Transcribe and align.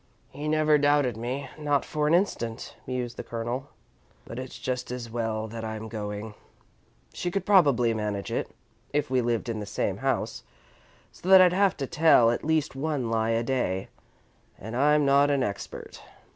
"He 0.31 0.47
never 0.47 0.79
doubted 0.79 1.15
me, 1.15 1.47
not 1.59 1.85
for 1.85 2.07
an 2.07 2.15
instant," 2.15 2.75
mused 2.87 3.17
the 3.17 3.23
Colonel, 3.23 3.69
"but 4.25 4.39
it's 4.39 4.57
just 4.57 4.89
as 4.89 5.11
well 5.11 5.47
that 5.49 5.63
I'm 5.63 5.87
going. 5.87 6.33
She 7.13 7.29
could 7.29 7.45
probably 7.45 7.93
manage 7.93 8.31
it, 8.31 8.49
if 8.93 9.11
we 9.11 9.21
lived 9.21 9.47
in 9.47 9.59
the 9.59 9.67
same 9.67 9.97
house, 9.97 10.41
so 11.11 11.29
that 11.29 11.39
I'd 11.39 11.53
have 11.53 11.77
to 11.77 11.85
tell 11.85 12.31
at 12.31 12.43
least 12.43 12.75
one 12.75 13.11
lie 13.11 13.29
a 13.29 13.43
day, 13.43 13.89
and 14.57 14.75
I'm 14.75 15.05
not 15.05 15.29
an 15.29 15.43
expert. 15.43 16.01